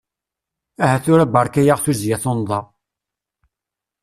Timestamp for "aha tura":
0.83-1.25